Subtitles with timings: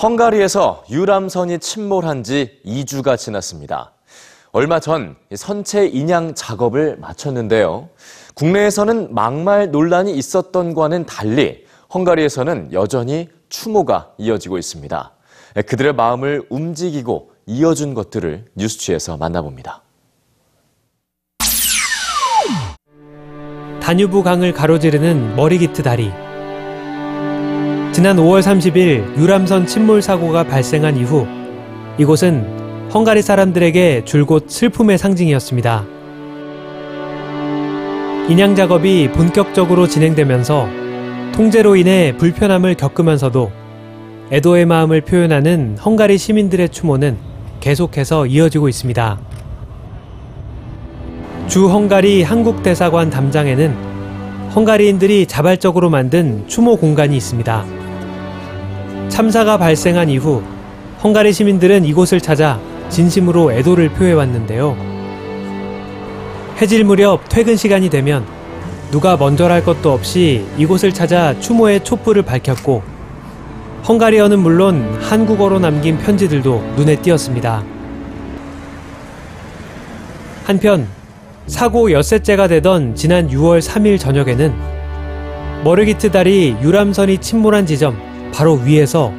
[0.00, 3.94] 헝가리에서 유람선이 침몰한 지 2주가 지났습니다.
[4.52, 7.88] 얼마 전 선체 인양 작업을 마쳤는데요.
[8.34, 15.12] 국내에서는 막말 논란이 있었던 과는 달리 헝가리에서는 여전히 추모가 이어지고 있습니다.
[15.66, 19.82] 그들의 마음을 움직이고 이어준 것들을 뉴스취에서 만나봅니다.
[23.80, 26.12] 다뉴브 강을 가로지르는 머리 기트 다리.
[27.98, 31.26] 지난 5월 30일 유람선 침몰 사고가 발생한 이후
[31.98, 35.84] 이곳은 헝가리 사람들에게 줄곧 슬픔의 상징이었습니다.
[38.28, 40.68] 인양 작업이 본격적으로 진행되면서
[41.34, 43.50] 통제로 인해 불편함을 겪으면서도
[44.30, 47.16] 애도의 마음을 표현하는 헝가리 시민들의 추모는
[47.58, 49.18] 계속해서 이어지고 있습니다.
[51.48, 53.74] 주 헝가리 한국 대사관 담장에는
[54.54, 57.77] 헝가리인들이 자발적으로 만든 추모 공간이 있습니다.
[59.18, 60.44] 참사가 발생한 이후
[61.02, 64.76] 헝가리 시민들은 이곳을 찾아 진심으로 애도를 표해왔는데요.
[66.62, 68.24] 해질 무렵 퇴근 시간이 되면
[68.92, 72.80] 누가 먼저랄 것도 없이 이곳을 찾아 추모의 촛불을 밝혔고
[73.88, 77.64] 헝가리어는 물론 한국어로 남긴 편지들도 눈에 띄었습니다.
[80.44, 80.86] 한편
[81.48, 84.54] 사고 엿새째가 되던 지난 6월 3일 저녁에는
[85.64, 89.12] 머르기트 다리 유람선이 침몰한 지점 바로 위에서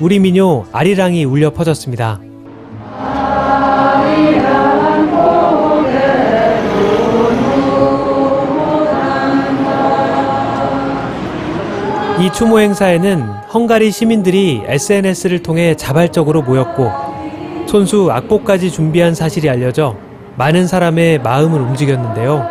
[0.00, 2.20] 우리 민요 아리랑이 울려 퍼졌습니다.
[12.18, 13.22] 이 추모 행사에는
[13.52, 16.90] 헝가리 시민들이 SNS를 통해 자발적으로 모였고
[17.66, 19.96] 손수 악보까지 준비한 사실이 알려져
[20.36, 22.46] 많은 사람의 마음을 움직였는데요.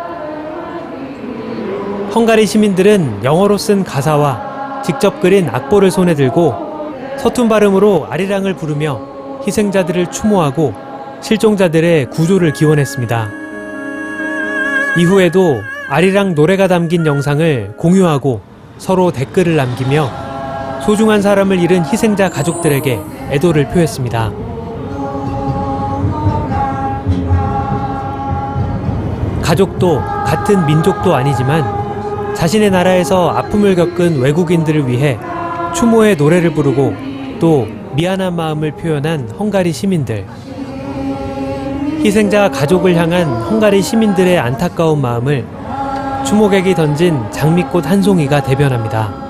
[2.14, 4.45] 헝가리 시민들은 영어로 쓴 가사와
[4.86, 6.54] 직접 그린 악보를 손에 들고
[7.18, 10.74] 서툰 발음으로 아리랑을 부르며 희생자들을 추모하고
[11.20, 13.28] 실종자들의 구조를 기원했습니다.
[14.96, 18.40] 이후에도 아리랑 노래가 담긴 영상을 공유하고
[18.78, 20.08] 서로 댓글을 남기며
[20.84, 23.00] 소중한 사람을 잃은 희생자 가족들에게
[23.32, 24.30] 애도를 표했습니다.
[29.42, 31.85] 가족도 같은 민족도 아니지만
[32.36, 35.18] 자신의 나라에서 아픔을 겪은 외국인들을 위해
[35.74, 36.94] 추모의 노래를 부르고
[37.40, 40.26] 또 미안한 마음을 표현한 헝가리 시민들.
[42.04, 45.46] 희생자 가족을 향한 헝가리 시민들의 안타까운 마음을
[46.26, 49.25] 추모객이 던진 장미꽃 한 송이가 대변합니다.